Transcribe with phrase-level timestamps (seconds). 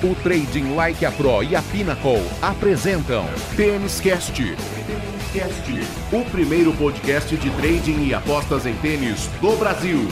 [0.00, 4.40] O Trading Like a Pro e a Pinnacle apresentam Tênis Cast.
[6.12, 10.06] O primeiro podcast de trading e apostas em tênis do Brasil.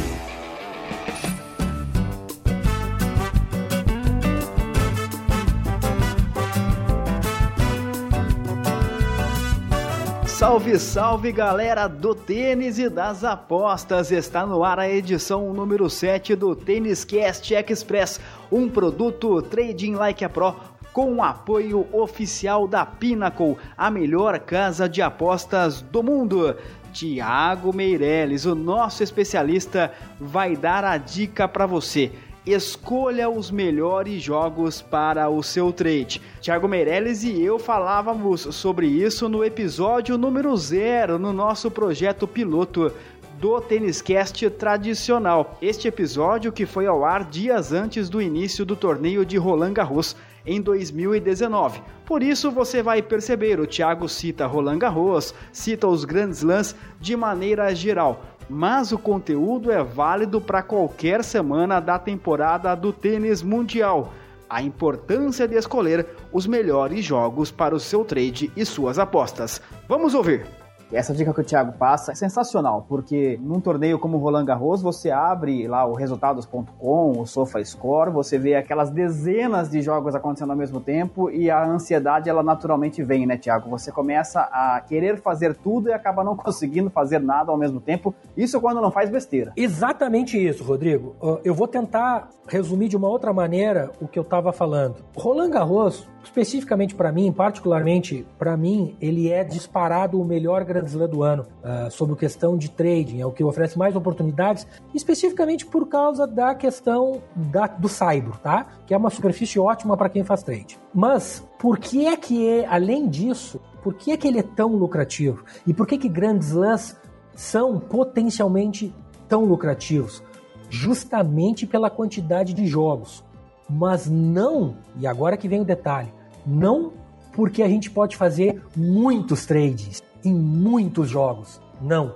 [10.37, 14.13] Salve, salve galera do tênis e das apostas!
[14.13, 18.21] Está no ar a edição número 7 do Tênis Cast Express,
[18.53, 20.55] um produto Trading Like a Pro
[20.93, 26.55] com apoio oficial da Pinnacle, a melhor casa de apostas do mundo.
[26.93, 32.13] Tiago Meirelles, o nosso especialista, vai dar a dica para você
[32.47, 36.23] escolha os melhores jogos para o seu trade.
[36.41, 42.93] Thiago Meirelles e eu falávamos sobre isso no episódio número 0 no nosso projeto piloto
[43.41, 45.59] do Têniscast tradicional.
[45.61, 50.17] Este episódio que foi ao ar dias antes do início do torneio de Roland Garros
[50.47, 51.83] em 2019.
[52.05, 57.17] Por isso você vai perceber, o Thiago cita Roland Garros, cita os grandes lãs de
[57.17, 64.13] maneira geral mas o conteúdo é válido para qualquer semana da temporada do tênis mundial.
[64.49, 69.61] A importância de escolher os melhores jogos para o seu trade e suas apostas.
[69.89, 70.66] Vamos ouvir!
[70.93, 74.81] Essa dica que o Thiago passa é sensacional, porque num torneio como o Roland Garros,
[74.81, 80.57] você abre lá o resultados.com, o SofaScore, você vê aquelas dezenas de jogos acontecendo ao
[80.57, 83.69] mesmo tempo e a ansiedade ela naturalmente vem, né, Thiago?
[83.71, 88.15] Você começa a querer fazer tudo e acaba não conseguindo fazer nada ao mesmo tempo.
[88.37, 89.53] Isso quando não faz besteira.
[89.57, 91.17] Exatamente isso, Rodrigo.
[91.45, 94.97] Eu vou tentar resumir de uma outra maneira o que eu estava falando.
[95.17, 101.09] Roland Garros, especificamente para mim, particularmente para mim, ele é disparado o melhor Grand Slam
[101.09, 105.89] do ano uh, sobre questão de trading, é o que oferece mais oportunidades, especificamente por
[105.89, 108.67] causa da questão da, do Saibro, tá?
[108.87, 110.79] Que é uma superfície ótima para quem faz trade.
[110.93, 114.75] Mas por que é que é, além disso, por que é que ele é tão
[114.75, 115.45] lucrativo?
[115.67, 116.97] E por que que Grand Slams
[117.35, 118.93] são potencialmente
[119.29, 120.23] tão lucrativos?
[120.69, 123.25] Justamente pela quantidade de jogos.
[123.69, 126.13] Mas não, e agora que vem o detalhe,
[126.47, 126.93] não
[127.33, 131.61] porque a gente pode fazer muitos trades em muitos jogos.
[131.81, 132.15] Não.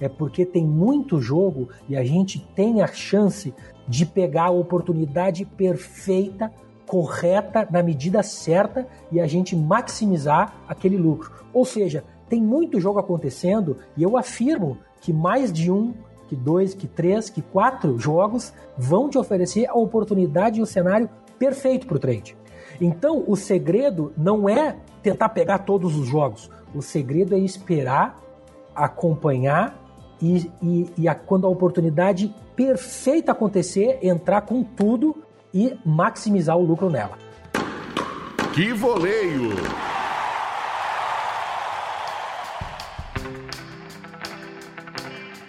[0.00, 3.52] É porque tem muito jogo e a gente tem a chance
[3.86, 6.50] de pegar a oportunidade perfeita,
[6.86, 11.32] correta, na medida certa e a gente maximizar aquele lucro.
[11.52, 15.92] Ou seja, tem muito jogo acontecendo e eu afirmo que mais de um,
[16.30, 21.10] que dois, que três, que quatro jogos vão te oferecer a oportunidade e o cenário
[21.40, 22.36] perfeito para o trade.
[22.80, 26.48] Então, o segredo não é tentar pegar todos os jogos.
[26.72, 28.22] O segredo é esperar,
[28.72, 29.76] acompanhar
[30.22, 35.16] e, e, e a, quando a oportunidade perfeita acontecer, entrar com tudo
[35.52, 37.18] e maximizar o lucro nela.
[38.54, 39.50] Que voleio!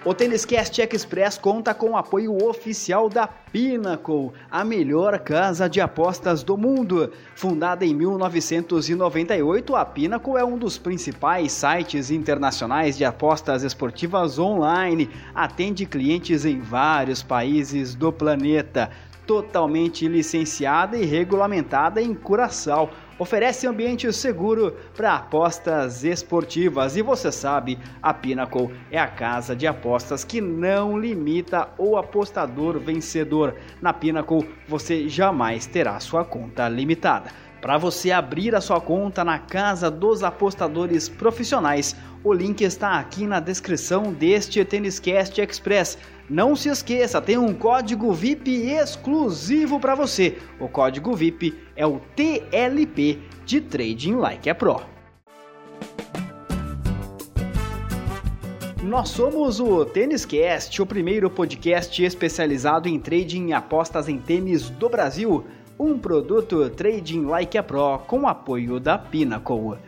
[0.04, 5.80] O Tênis Cast Express conta com o apoio oficial da Pinnacle, a melhor casa de
[5.80, 7.14] apostas do mundo.
[7.36, 15.08] Fundada em 1998, a Pinnacle é um dos principais sites internacionais de apostas esportivas online.
[15.36, 18.90] Atende clientes em vários países do planeta.
[19.28, 22.90] Totalmente licenciada e regulamentada em Curaçao
[23.22, 26.98] oferece ambiente seguro para apostas esportivas.
[26.98, 32.80] E você sabe, a Pinnacle é a casa de apostas que não limita o apostador
[32.80, 33.54] vencedor.
[33.80, 37.30] Na Pinnacle você jamais terá sua conta limitada.
[37.62, 43.28] Para você abrir a sua conta na Casa dos Apostadores Profissionais, o link está aqui
[43.28, 45.96] na descrição deste Têniscast Express.
[46.28, 50.40] Não se esqueça, tem um código VIP exclusivo para você.
[50.60, 54.82] O código VIP é o TLP de Trading Like a Pro.
[58.82, 64.90] Nós somos o Têniscast, o primeiro podcast especializado em trading e apostas em tênis do
[64.90, 65.46] Brasil
[65.84, 69.80] um produto Trading Like a Pro com apoio da Pinnacle.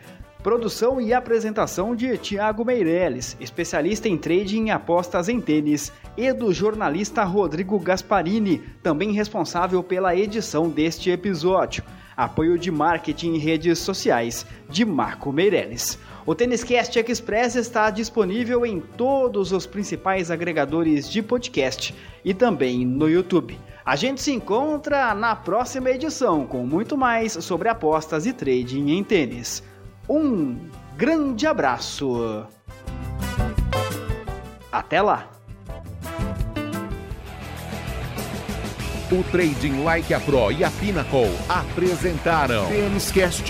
[0.42, 6.52] Produção e apresentação de Tiago Meirelles, especialista em trading e apostas em tênis, e do
[6.52, 11.84] jornalista Rodrigo Gasparini, também responsável pela edição deste episódio.
[12.16, 15.98] Apoio de marketing e redes sociais de Marco Meirelles.
[16.26, 21.94] O Têniscast Express está disponível em todos os principais agregadores de podcast
[22.24, 23.58] e também no YouTube.
[23.84, 29.04] A gente se encontra na próxima edição com muito mais sobre apostas e trading em
[29.04, 29.62] tênis.
[30.08, 30.56] Um
[30.96, 32.46] grande abraço!
[34.72, 35.33] Até lá!
[39.14, 43.44] O Trading Like a Pro e a Pinnacle apresentaram Tênis Cast.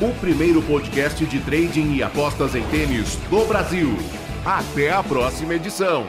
[0.00, 3.94] O primeiro podcast de trading e apostas em tênis do Brasil.
[4.46, 6.06] Até a próxima edição.